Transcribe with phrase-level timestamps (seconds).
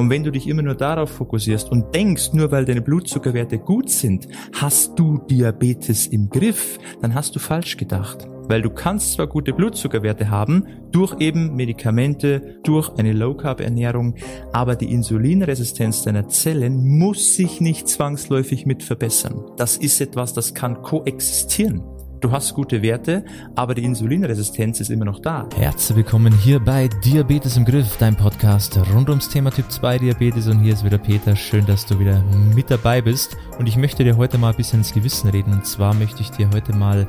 [0.00, 3.90] Und wenn du dich immer nur darauf fokussierst und denkst, nur weil deine Blutzuckerwerte gut
[3.90, 8.26] sind, hast du Diabetes im Griff, dann hast du falsch gedacht.
[8.48, 14.14] Weil du kannst zwar gute Blutzuckerwerte haben, durch eben Medikamente, durch eine Low-Carb-Ernährung,
[14.54, 19.44] aber die Insulinresistenz deiner Zellen muss sich nicht zwangsläufig mit verbessern.
[19.58, 21.82] Das ist etwas, das kann koexistieren.
[22.20, 23.24] Du hast gute Werte,
[23.54, 25.48] aber die Insulinresistenz ist immer noch da.
[25.56, 30.46] Herzlich willkommen hier bei Diabetes im Griff, dein Podcast rund ums Thema Typ 2 Diabetes
[30.46, 31.34] und hier ist wieder Peter.
[31.34, 32.22] Schön, dass du wieder
[32.54, 35.64] mit dabei bist und ich möchte dir heute mal ein bisschen ins Gewissen reden und
[35.64, 37.06] zwar möchte ich dir heute mal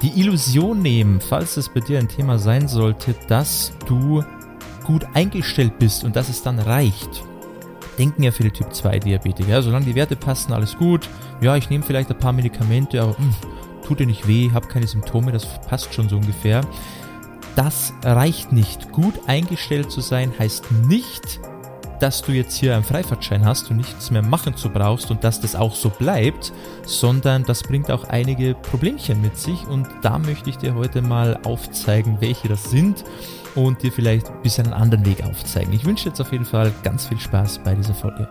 [0.00, 4.24] die Illusion nehmen, falls es bei dir ein Thema sein sollte, dass du
[4.82, 7.22] gut eingestellt bist und dass es dann reicht.
[7.98, 11.06] Denken ja viele Typ 2 Diabetiker, ja, solange die Werte passen, alles gut.
[11.42, 13.34] Ja, ich nehme vielleicht ein paar Medikamente, aber mh, hm,
[13.88, 16.60] tut dir nicht weh, hab keine Symptome, das passt schon so ungefähr.
[17.56, 18.92] Das reicht nicht.
[18.92, 21.40] Gut eingestellt zu sein heißt nicht,
[22.00, 25.40] dass du jetzt hier einen Freifahrtschein hast und nichts mehr machen zu brauchst und dass
[25.40, 26.52] das auch so bleibt,
[26.84, 31.40] sondern das bringt auch einige Problemchen mit sich und da möchte ich dir heute mal
[31.44, 33.04] aufzeigen, welche das sind
[33.56, 35.72] und dir vielleicht ein bisschen einen anderen Weg aufzeigen.
[35.72, 38.28] Ich wünsche jetzt auf jeden Fall ganz viel Spaß bei dieser Folge.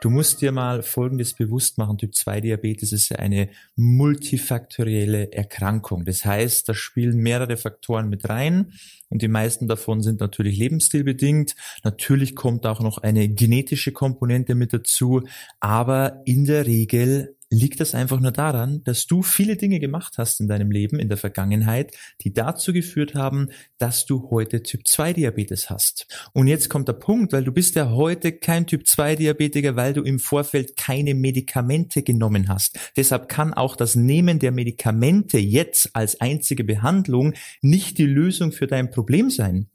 [0.00, 1.98] Du musst dir mal Folgendes bewusst machen.
[1.98, 6.06] Typ 2 Diabetes ist eine multifaktorielle Erkrankung.
[6.06, 8.72] Das heißt, da spielen mehrere Faktoren mit rein
[9.10, 11.54] und die meisten davon sind natürlich lebensstilbedingt.
[11.84, 15.22] Natürlich kommt auch noch eine genetische Komponente mit dazu,
[15.60, 20.40] aber in der Regel liegt das einfach nur daran, dass du viele Dinge gemacht hast
[20.40, 23.48] in deinem Leben in der Vergangenheit, die dazu geführt haben,
[23.78, 26.06] dass du heute Typ 2 Diabetes hast.
[26.32, 29.92] Und jetzt kommt der Punkt, weil du bist ja heute kein Typ 2 Diabetiker, weil
[29.92, 32.78] du im Vorfeld keine Medikamente genommen hast.
[32.96, 38.68] Deshalb kann auch das Nehmen der Medikamente jetzt als einzige Behandlung nicht die Lösung für
[38.68, 39.68] dein Problem sein.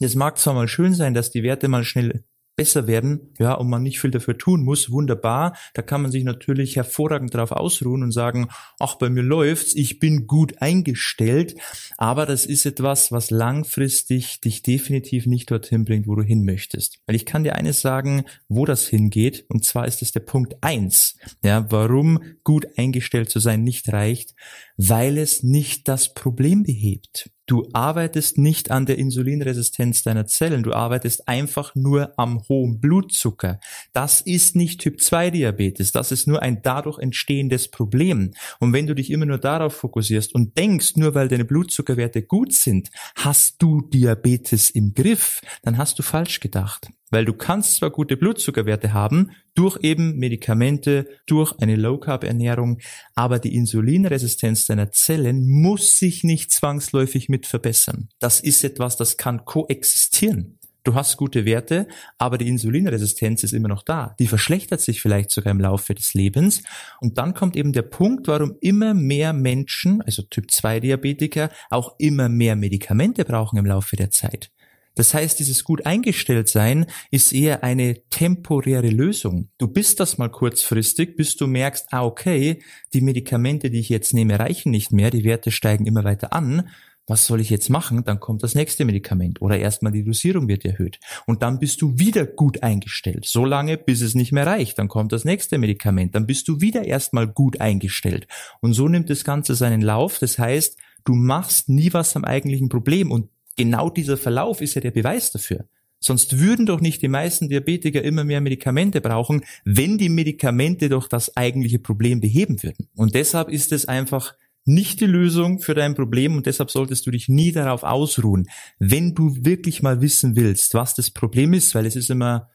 [0.00, 2.24] Es mag zwar mal schön sein, dass die Werte mal schnell
[2.58, 5.56] besser werden, ja, und man nicht viel dafür tun muss, wunderbar.
[5.74, 8.48] Da kann man sich natürlich hervorragend darauf ausruhen und sagen,
[8.80, 11.54] ach, bei mir läuft's, ich bin gut eingestellt.
[11.98, 16.98] Aber das ist etwas, was langfristig dich definitiv nicht dorthin bringt, wo du hin möchtest.
[17.06, 20.56] Weil ich kann dir eines sagen, wo das hingeht, und zwar ist es der Punkt
[20.60, 24.34] eins, ja, warum gut eingestellt zu sein nicht reicht,
[24.76, 27.30] weil es nicht das Problem behebt.
[27.48, 33.58] Du arbeitest nicht an der Insulinresistenz deiner Zellen, du arbeitest einfach nur am hohen Blutzucker.
[33.94, 38.32] Das ist nicht Typ 2 Diabetes, das ist nur ein dadurch entstehendes Problem.
[38.60, 42.52] Und wenn du dich immer nur darauf fokussierst und denkst, nur weil deine Blutzuckerwerte gut
[42.52, 46.90] sind, hast du Diabetes im Griff, dann hast du falsch gedacht.
[47.10, 52.78] Weil du kannst zwar gute Blutzuckerwerte haben, durch eben Medikamente, durch eine Low-Carb-Ernährung,
[53.14, 58.08] aber die Insulinresistenz deiner Zellen muss sich nicht zwangsläufig mit verbessern.
[58.18, 60.58] Das ist etwas, das kann koexistieren.
[60.88, 61.86] Du hast gute Werte,
[62.16, 64.14] aber die Insulinresistenz ist immer noch da.
[64.18, 66.62] Die verschlechtert sich vielleicht sogar im Laufe des Lebens.
[67.00, 71.96] Und dann kommt eben der Punkt, warum immer mehr Menschen, also Typ 2 Diabetiker, auch
[71.98, 74.50] immer mehr Medikamente brauchen im Laufe der Zeit.
[74.98, 79.48] Das heißt, dieses gut eingestellt sein ist eher eine temporäre Lösung.
[79.56, 82.60] Du bist das mal kurzfristig, bis du merkst, ah okay,
[82.92, 86.68] die Medikamente, die ich jetzt nehme, reichen nicht mehr, die Werte steigen immer weiter an.
[87.06, 88.02] Was soll ich jetzt machen?
[88.02, 91.96] Dann kommt das nächste Medikament oder erstmal die Dosierung wird erhöht und dann bist du
[91.96, 94.80] wieder gut eingestellt, so lange bis es nicht mehr reicht.
[94.80, 98.26] Dann kommt das nächste Medikament, dann bist du wieder erstmal gut eingestellt
[98.60, 100.18] und so nimmt das Ganze seinen Lauf.
[100.18, 104.80] Das heißt, du machst nie was am eigentlichen Problem und genau dieser Verlauf ist ja
[104.80, 105.66] der Beweis dafür.
[106.00, 111.08] Sonst würden doch nicht die meisten Diabetiker immer mehr Medikamente brauchen, wenn die Medikamente doch
[111.08, 112.88] das eigentliche Problem beheben würden.
[112.94, 117.10] Und deshalb ist es einfach nicht die Lösung für dein Problem und deshalb solltest du
[117.10, 118.48] dich nie darauf ausruhen.
[118.78, 122.48] Wenn du wirklich mal wissen willst, was das Problem ist, weil es ist immer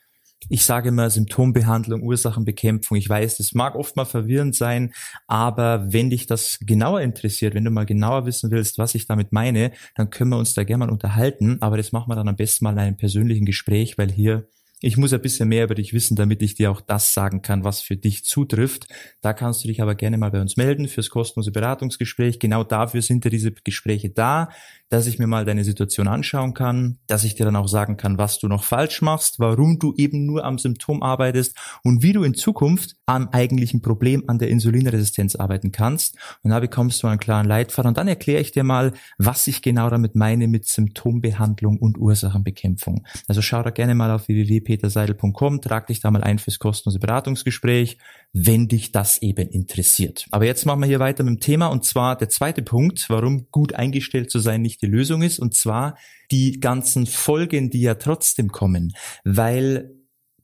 [0.50, 2.98] ich sage immer Symptombehandlung, Ursachenbekämpfung.
[2.98, 4.94] Ich weiß, das mag oft mal verwirrend sein,
[5.28, 9.32] aber wenn dich das genauer interessiert, wenn du mal genauer wissen willst, was ich damit
[9.32, 11.58] meine, dann können wir uns da gerne mal unterhalten.
[11.62, 14.48] Aber das machen wir dann am besten mal in einem persönlichen Gespräch, weil hier
[14.86, 17.64] ich muss ein bisschen mehr über dich wissen, damit ich dir auch das sagen kann,
[17.64, 18.86] was für dich zutrifft.
[19.22, 22.38] Da kannst du dich aber gerne mal bei uns melden fürs kostenlose Beratungsgespräch.
[22.38, 24.50] Genau dafür sind ja diese Gespräche da,
[24.94, 28.20] dass ich mir mal deine Situation anschauen kann, dass ich dir dann auch sagen kann,
[28.20, 32.22] was du noch falsch machst, warum du eben nur am Symptom arbeitest und wie du
[32.22, 36.16] in Zukunft am eigentlichen Problem an der Insulinresistenz arbeiten kannst.
[36.44, 39.64] Und da bekommst du einen klaren Leitfaden und dann erkläre ich dir mal, was ich
[39.64, 43.04] genau damit meine mit Symptombehandlung und Ursachenbekämpfung.
[43.28, 47.98] Also schau da gerne mal auf www.peterseidel.com, trag dich da mal ein fürs kostenlose Beratungsgespräch
[48.34, 50.26] wenn dich das eben interessiert.
[50.32, 53.46] Aber jetzt machen wir hier weiter mit dem Thema und zwar der zweite Punkt, warum
[53.52, 55.98] gut eingestellt zu sein nicht die Lösung ist, und zwar
[56.32, 58.94] die ganzen Folgen, die ja trotzdem kommen,
[59.24, 59.92] weil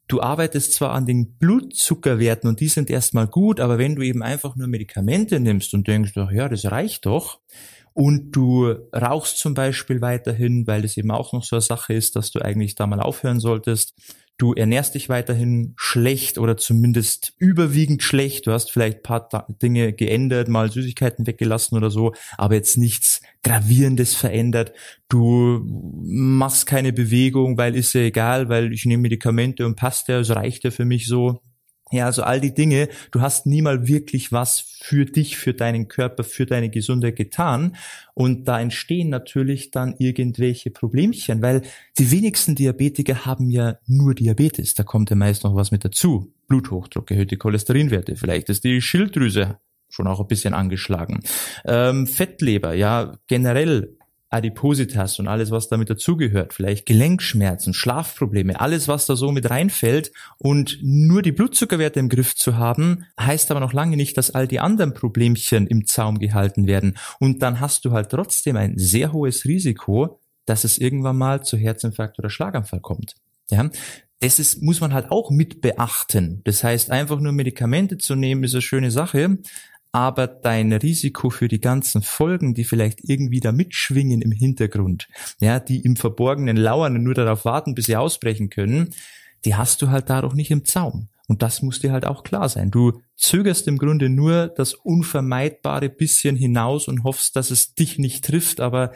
[0.07, 4.24] du arbeitest zwar an den Blutzuckerwerten und die sind erstmal gut, aber wenn du eben
[4.24, 7.39] einfach nur Medikamente nimmst und denkst, ach ja, das reicht doch,
[7.94, 12.15] und du rauchst zum Beispiel weiterhin, weil das eben auch noch so eine Sache ist,
[12.15, 13.94] dass du eigentlich da mal aufhören solltest.
[14.39, 18.47] Du ernährst dich weiterhin schlecht oder zumindest überwiegend schlecht.
[18.47, 19.27] Du hast vielleicht paar
[19.62, 24.71] Dinge geändert, mal Süßigkeiten weggelassen oder so, aber jetzt nichts Gravierendes verändert.
[25.09, 30.19] Du machst keine Bewegung, weil ist ja egal, weil ich nehme Medikamente und passt ja,
[30.19, 31.41] es reicht ja für mich so.
[31.91, 35.88] Ja, also all die Dinge, du hast nie mal wirklich was für dich, für deinen
[35.88, 37.75] Körper, für deine Gesundheit getan.
[38.13, 41.63] Und da entstehen natürlich dann irgendwelche Problemchen, weil
[41.97, 44.75] die wenigsten Diabetiker haben ja nur Diabetes.
[44.75, 46.31] Da kommt ja meist noch was mit dazu.
[46.47, 49.57] Bluthochdruck, erhöhte Cholesterinwerte, vielleicht ist die Schilddrüse
[49.89, 51.21] schon auch ein bisschen angeschlagen.
[51.65, 53.97] Ähm, Fettleber, ja, generell
[54.29, 60.11] Adipositas und alles, was damit dazugehört, vielleicht Gelenkschmerzen, Schlafprobleme, alles, was da so mit reinfällt
[60.37, 64.47] und nur die Blutzuckerwerte im Griff zu haben, heißt aber noch lange nicht, dass all
[64.47, 66.97] die anderen Problemchen im Zaum gehalten werden.
[67.19, 71.57] Und dann hast du halt trotzdem ein sehr hohes Risiko, dass es irgendwann mal zu
[71.57, 73.15] Herzinfarkt oder Schlaganfall kommt.
[73.49, 73.69] Ja,
[74.19, 76.41] das ist, muss man halt auch mit beachten.
[76.43, 79.37] Das heißt, einfach nur Medikamente zu nehmen, ist eine schöne Sache,
[79.91, 85.07] aber dein Risiko für die ganzen Folgen, die vielleicht irgendwie da mitschwingen im Hintergrund,
[85.39, 88.94] ja, die im Verborgenen lauern und nur darauf warten, bis sie ausbrechen können,
[89.45, 91.09] die hast du halt dadurch nicht im Zaum.
[91.27, 92.71] Und das muss dir halt auch klar sein.
[92.71, 98.25] Du zögerst im Grunde nur das unvermeidbare bisschen hinaus und hoffst, dass es dich nicht
[98.25, 98.94] trifft, aber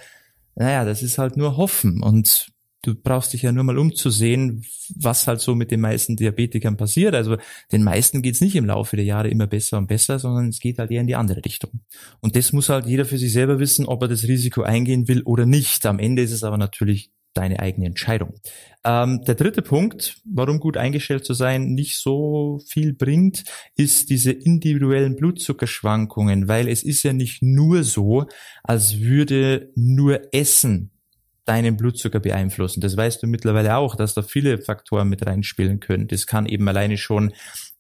[0.56, 2.02] naja, das ist halt nur Hoffen.
[2.02, 2.53] Und
[2.84, 4.66] du brauchst dich ja nur mal umzusehen,
[4.96, 7.16] was halt so mit den meisten Diabetikern passiert.
[7.16, 7.38] Also
[7.72, 10.78] den meisten geht's nicht im Laufe der Jahre immer besser und besser, sondern es geht
[10.78, 11.82] halt eher in die andere Richtung.
[12.20, 15.24] Und das muss halt jeder für sich selber wissen, ob er das Risiko eingehen will
[15.24, 15.86] oder nicht.
[15.86, 18.36] Am Ende ist es aber natürlich deine eigene Entscheidung.
[18.84, 23.44] Ähm, der dritte Punkt, warum gut eingestellt zu sein nicht so viel bringt,
[23.76, 28.28] ist diese individuellen Blutzuckerschwankungen, weil es ist ja nicht nur so,
[28.64, 30.93] als würde nur Essen
[31.46, 32.82] deinen Blutzucker beeinflussen.
[32.82, 36.08] Das weißt du mittlerweile auch, dass da viele Faktoren mit reinspielen können.
[36.08, 37.34] Das kann eben alleine schon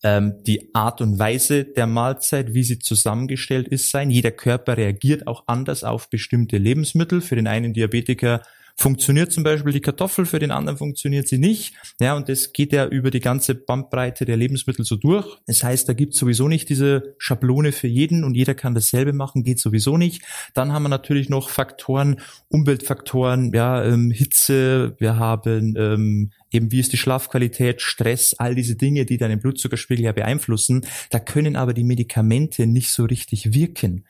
[0.04, 4.10] ähm, die Art und Weise der Mahlzeit, wie sie zusammengestellt ist, sein.
[4.10, 7.22] Jeder Körper reagiert auch anders auf bestimmte Lebensmittel.
[7.22, 8.42] Für den einen Diabetiker
[8.76, 11.76] funktioniert zum Beispiel die Kartoffel, für den anderen funktioniert sie nicht.
[12.00, 15.38] Ja, und das geht ja über die ganze Bandbreite der Lebensmittel so durch.
[15.46, 19.44] Das heißt, da gibt sowieso nicht diese Schablone für jeden und jeder kann dasselbe machen,
[19.44, 20.24] geht sowieso nicht.
[20.54, 26.80] Dann haben wir natürlich noch Faktoren, Umweltfaktoren, ja, ähm, Hitze, wir haben ähm, eben wie
[26.80, 30.86] ist die Schlafqualität, Stress, all diese Dinge, die deinen Blutzuckerspiegel ja beeinflussen.
[31.10, 34.06] Da können aber die Medikamente nicht so richtig wirken.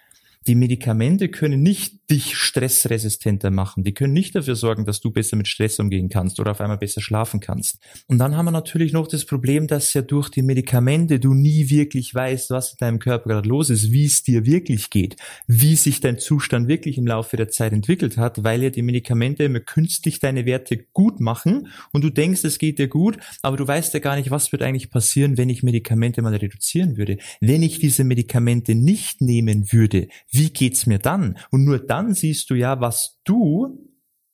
[0.47, 3.83] Die Medikamente können nicht dich stressresistenter machen.
[3.83, 6.77] Die können nicht dafür sorgen, dass du besser mit Stress umgehen kannst oder auf einmal
[6.77, 7.79] besser schlafen kannst.
[8.07, 11.69] Und dann haben wir natürlich noch das Problem, dass ja durch die Medikamente du nie
[11.69, 15.15] wirklich weißt, was in deinem Körper gerade los ist, wie es dir wirklich geht,
[15.47, 19.45] wie sich dein Zustand wirklich im Laufe der Zeit entwickelt hat, weil ja die Medikamente
[19.45, 23.65] immer künstlich deine Werte gut machen und du denkst, es geht dir gut, aber du
[23.65, 27.17] weißt ja gar nicht, was wird eigentlich passieren, wenn ich Medikamente mal reduzieren würde.
[27.39, 31.37] Wenn ich diese Medikamente nicht nehmen würde, wie geht's mir dann?
[31.51, 33.87] Und nur dann siehst du ja, was du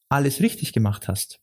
[0.08, 1.40] alles richtig gemacht hast.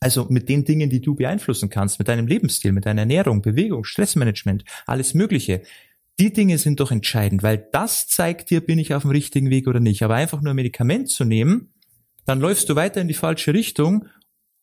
[0.00, 3.84] Also mit den Dingen, die du beeinflussen kannst, mit deinem Lebensstil, mit deiner Ernährung, Bewegung,
[3.84, 5.62] Stressmanagement, alles Mögliche.
[6.20, 9.66] Die Dinge sind doch entscheidend, weil das zeigt dir, bin ich auf dem richtigen Weg
[9.66, 10.02] oder nicht.
[10.02, 11.72] Aber einfach nur ein Medikament zu nehmen,
[12.26, 14.06] dann läufst du weiter in die falsche Richtung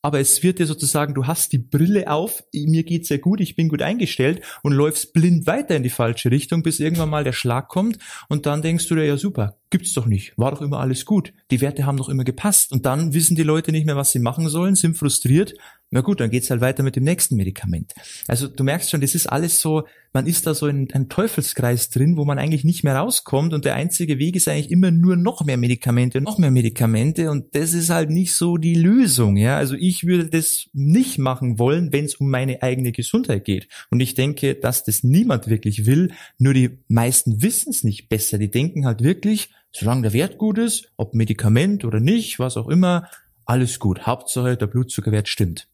[0.03, 3.55] aber es wird dir sozusagen, du hast die Brille auf, mir geht's sehr gut, ich
[3.55, 7.31] bin gut eingestellt und läufst blind weiter in die falsche Richtung, bis irgendwann mal der
[7.31, 7.97] Schlag kommt.
[8.27, 11.33] Und dann denkst du dir, ja super, gibt's doch nicht, war doch immer alles gut,
[11.51, 12.73] die Werte haben doch immer gepasst.
[12.73, 15.53] Und dann wissen die Leute nicht mehr, was sie machen sollen, sind frustriert
[15.93, 17.93] na gut, dann geht's halt weiter mit dem nächsten Medikament.
[18.27, 21.91] Also du merkst schon, das ist alles so, man ist da so in einem Teufelskreis
[21.91, 25.15] drin, wo man eigentlich nicht mehr rauskommt und der einzige Weg ist eigentlich immer nur
[25.15, 29.55] noch mehr Medikamente, noch mehr Medikamente und das ist halt nicht so die Lösung, ja.
[29.57, 33.67] Also ich würde das nicht machen wollen, wenn es um meine eigene Gesundheit geht.
[33.91, 38.39] Und ich denke, dass das niemand wirklich will, nur die meisten wissen es nicht besser.
[38.39, 42.67] Die denken halt wirklich, solange der Wert gut ist, ob Medikament oder nicht, was auch
[42.67, 43.09] immer,
[43.45, 44.07] alles gut.
[44.07, 45.67] Hauptsache der Blutzuckerwert stimmt.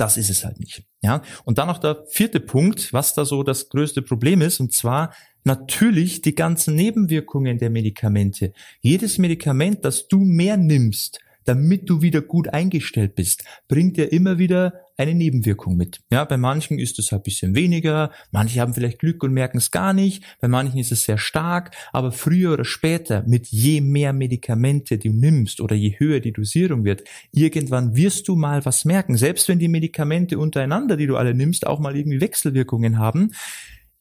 [0.00, 0.82] Das ist es halt nicht.
[1.02, 1.20] Ja.
[1.44, 5.12] Und dann noch der vierte Punkt, was da so das größte Problem ist, und zwar
[5.44, 8.54] natürlich die ganzen Nebenwirkungen der Medikamente.
[8.80, 14.38] Jedes Medikament, das du mehr nimmst, damit du wieder gut eingestellt bist, bringt er immer
[14.38, 16.00] wieder eine Nebenwirkung mit.
[16.08, 19.72] Ja, bei manchen ist es ein bisschen weniger, manche haben vielleicht Glück und merken es
[19.72, 24.12] gar nicht, bei manchen ist es sehr stark, aber früher oder später, mit je mehr
[24.12, 27.02] Medikamente du nimmst oder je höher die Dosierung wird,
[27.32, 29.16] irgendwann wirst du mal was merken.
[29.16, 33.32] Selbst wenn die Medikamente untereinander, die du alle nimmst, auch mal irgendwie Wechselwirkungen haben,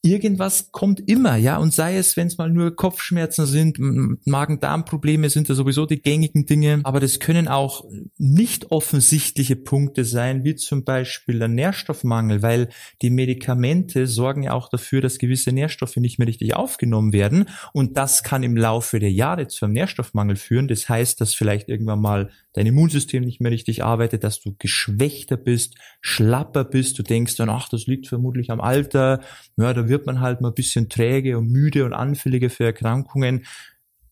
[0.02, 3.78] irgendwas kommt immer, ja, und sei es, wenn es mal nur Kopfschmerzen sind,
[4.26, 7.84] Magen-Darm-Probleme sind ja sowieso die gängigen Dinge, aber das können auch
[8.18, 12.70] nicht offensichtliche Punkte sein, wie zum Beispiel der Nährstoffmangel, weil
[13.02, 17.98] die Medikamente sorgen ja auch dafür, dass gewisse Nährstoffe nicht mehr richtig aufgenommen werden und
[17.98, 20.68] das kann im Laufe der Jahre zu einem Nährstoffmangel führen.
[20.68, 25.38] Das heißt, dass vielleicht irgendwann mal dein Immunsystem nicht mehr richtig arbeitet, dass du geschwächter
[25.38, 29.22] bist, schlapper bist, du denkst dann, ach, das liegt vermutlich am Alter,
[29.58, 33.46] ja, da wird man halt mal ein bisschen träge und müde und anfälliger für Erkrankungen.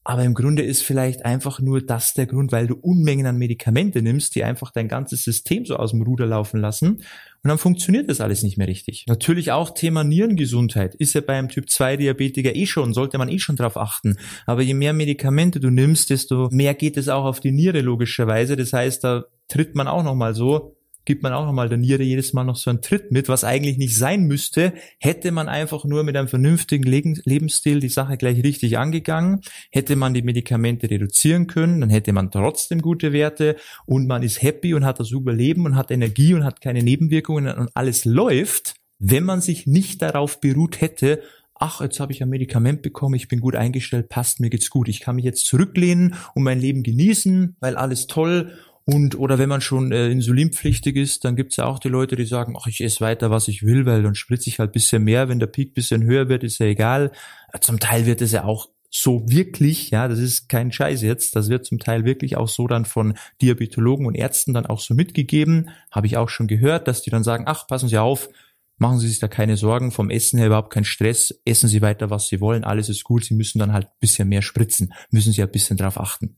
[0.10, 4.02] Aber im Grunde ist vielleicht einfach nur das der Grund, weil du Unmengen an Medikamente
[4.02, 6.92] nimmst, die einfach dein ganzes System so aus dem Ruder laufen lassen.
[6.92, 9.04] Und dann funktioniert das alles nicht mehr richtig.
[9.10, 10.96] Natürlich auch Thema Nierengesundheit.
[10.96, 14.16] Ist ja beim Typ 2 Diabetiker eh schon, sollte man eh schon drauf achten.
[14.46, 18.56] Aber je mehr Medikamente du nimmst, desto mehr geht es auch auf die Niere logischerweise.
[18.56, 20.77] Das heißt, da tritt man auch nochmal so
[21.08, 23.78] gibt man auch nochmal der Niere jedes Mal noch so einen Tritt mit, was eigentlich
[23.78, 28.78] nicht sein müsste, hätte man einfach nur mit einem vernünftigen Lebensstil die Sache gleich richtig
[28.78, 29.40] angegangen,
[29.72, 34.42] hätte man die Medikamente reduzieren können, dann hätte man trotzdem gute Werte und man ist
[34.42, 38.76] happy und hat das Überleben und hat Energie und hat keine Nebenwirkungen und alles läuft,
[39.00, 41.22] wenn man sich nicht darauf beruht hätte,
[41.60, 44.88] ach, jetzt habe ich ein Medikament bekommen, ich bin gut eingestellt, passt, mir geht's gut.
[44.88, 48.52] Ich kann mich jetzt zurücklehnen und mein Leben genießen, weil alles toll
[48.90, 52.26] und oder wenn man schon äh, insulinpflichtig ist, dann gibt's ja auch die Leute, die
[52.26, 55.28] sagen, ach, ich esse weiter, was ich will, weil dann spritze ich halt bisschen mehr,
[55.28, 57.12] wenn der Peak bisschen höher wird, ist ja egal.
[57.52, 61.36] Äh, zum Teil wird es ja auch so wirklich, ja, das ist kein Scheiß jetzt,
[61.36, 64.94] das wird zum Teil wirklich auch so dann von Diabetologen und Ärzten dann auch so
[64.94, 68.30] mitgegeben, habe ich auch schon gehört, dass die dann sagen, ach, passen Sie auf,
[68.78, 72.10] machen Sie sich da keine Sorgen, vom Essen her überhaupt kein Stress, essen Sie weiter,
[72.10, 75.44] was Sie wollen, alles ist gut, Sie müssen dann halt bisschen mehr spritzen, müssen Sie
[75.44, 76.38] ein bisschen drauf achten.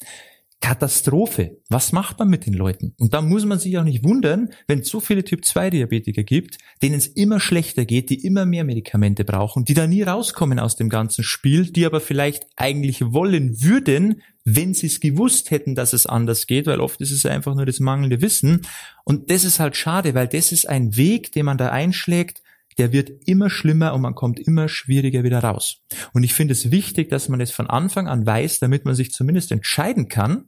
[0.61, 1.61] Katastrophe.
[1.69, 2.93] Was macht man mit den Leuten?
[2.99, 6.95] Und da muss man sich auch nicht wundern, wenn es so viele Typ-2-Diabetiker gibt, denen
[6.95, 10.89] es immer schlechter geht, die immer mehr Medikamente brauchen, die da nie rauskommen aus dem
[10.89, 16.05] ganzen Spiel, die aber vielleicht eigentlich wollen würden, wenn sie es gewusst hätten, dass es
[16.05, 18.61] anders geht, weil oft ist es einfach nur das mangelnde Wissen.
[19.05, 22.41] Und das ist halt schade, weil das ist ein Weg, den man da einschlägt,
[22.79, 25.83] der wird immer schlimmer und man kommt immer schwieriger wieder raus.
[26.13, 29.11] Und ich finde es wichtig, dass man es von Anfang an weiß, damit man sich
[29.11, 30.45] zumindest entscheiden kann,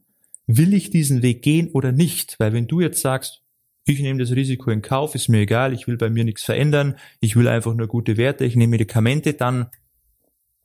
[0.48, 2.40] will ich diesen Weg gehen oder nicht?
[2.40, 3.42] Weil wenn du jetzt sagst,
[3.86, 6.96] ich nehme das Risiko in Kauf, ist mir egal, ich will bei mir nichts verändern,
[7.20, 9.68] ich will einfach nur gute Werte, ich nehme Medikamente, dann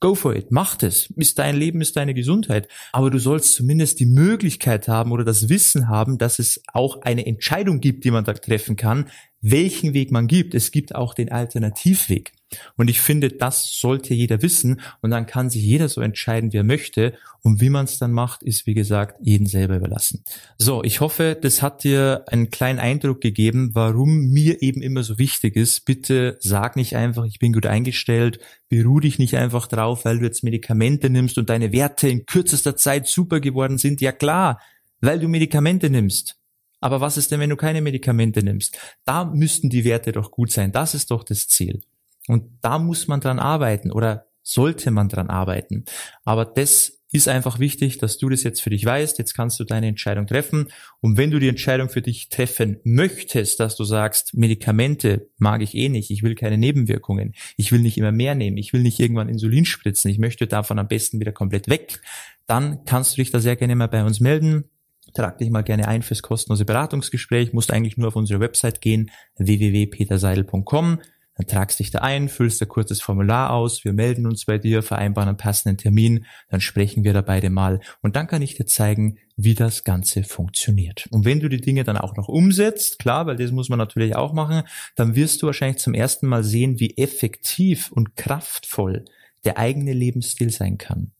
[0.00, 1.12] go for it, mach das.
[1.16, 2.68] Ist dein Leben, ist deine Gesundheit.
[2.92, 7.26] Aber du sollst zumindest die Möglichkeit haben oder das Wissen haben, dass es auch eine
[7.26, 9.10] Entscheidung gibt, die man da treffen kann,
[9.40, 10.54] welchen Weg man gibt.
[10.54, 12.32] Es gibt auch den Alternativweg.
[12.76, 16.58] Und ich finde, das sollte jeder wissen und dann kann sich jeder so entscheiden, wie
[16.58, 17.14] er möchte.
[17.42, 20.24] Und wie man es dann macht, ist wie gesagt jeden selber überlassen.
[20.58, 25.18] So, ich hoffe, das hat dir einen kleinen Eindruck gegeben, warum mir eben immer so
[25.18, 25.84] wichtig ist.
[25.84, 30.24] Bitte sag nicht einfach, ich bin gut eingestellt, beruh dich nicht einfach drauf, weil du
[30.24, 34.00] jetzt Medikamente nimmst und deine Werte in kürzester Zeit super geworden sind.
[34.00, 34.60] Ja klar,
[35.00, 36.36] weil du Medikamente nimmst.
[36.80, 38.78] Aber was ist denn, wenn du keine Medikamente nimmst?
[39.04, 40.72] Da müssten die Werte doch gut sein.
[40.72, 41.82] Das ist doch das Ziel.
[42.28, 45.84] Und da muss man dran arbeiten oder sollte man dran arbeiten.
[46.24, 49.18] Aber das ist einfach wichtig, dass du das jetzt für dich weißt.
[49.18, 50.68] Jetzt kannst du deine Entscheidung treffen.
[51.00, 55.74] Und wenn du die Entscheidung für dich treffen möchtest, dass du sagst, Medikamente mag ich
[55.74, 58.98] eh nicht, ich will keine Nebenwirkungen, ich will nicht immer mehr nehmen, ich will nicht
[59.00, 62.00] irgendwann Insulin spritzen, ich möchte davon am besten wieder komplett weg,
[62.46, 64.64] dann kannst du dich da sehr gerne mal bei uns melden.
[65.14, 69.10] Trag dich mal gerne ein fürs kostenlose Beratungsgespräch, musst eigentlich nur auf unsere Website gehen,
[69.38, 70.98] www.peterseidel.com
[71.36, 74.82] dann tragst dich da ein, füllst ein kurzes Formular aus, wir melden uns bei dir,
[74.82, 78.66] vereinbaren einen passenden Termin, dann sprechen wir da beide mal und dann kann ich dir
[78.66, 81.06] zeigen, wie das Ganze funktioniert.
[81.10, 84.16] Und wenn du die Dinge dann auch noch umsetzt, klar, weil das muss man natürlich
[84.16, 84.62] auch machen,
[84.94, 89.04] dann wirst du wahrscheinlich zum ersten Mal sehen, wie effektiv und kraftvoll
[89.44, 91.12] der eigene Lebensstil sein kann.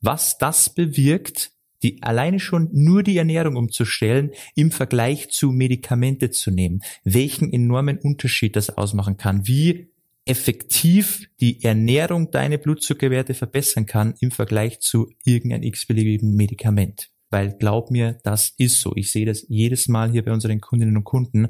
[0.00, 1.51] Was das bewirkt,
[1.82, 7.98] die alleine schon nur die Ernährung umzustellen im Vergleich zu Medikamente zu nehmen, welchen enormen
[7.98, 9.88] Unterschied das ausmachen kann, wie
[10.24, 17.10] effektiv die Ernährung deine Blutzuckerwerte verbessern kann im Vergleich zu irgendeinem x-beliebigen Medikament.
[17.30, 18.92] Weil glaub mir, das ist so.
[18.94, 21.48] Ich sehe das jedes Mal hier bei unseren Kundinnen und Kunden.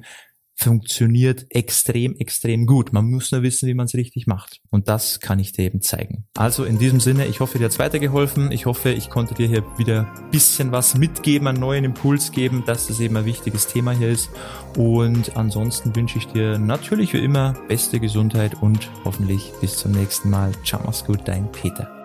[0.63, 2.93] Funktioniert extrem, extrem gut.
[2.93, 4.61] Man muss nur wissen, wie man es richtig macht.
[4.71, 6.25] Und das kann ich dir eben zeigen.
[6.37, 8.53] Also in diesem Sinne, ich hoffe, dir hat's weitergeholfen.
[8.53, 12.87] Ich hoffe, ich konnte dir hier wieder bisschen was mitgeben, einen neuen Impuls geben, dass
[12.87, 14.31] das eben ein wichtiges Thema hier ist.
[14.77, 20.31] Und ansonsten wünsche ich dir natürlich wie immer beste Gesundheit und hoffentlich bis zum nächsten
[20.31, 20.53] Mal.
[20.65, 22.02] Ciao, mach's gut, dein Peter.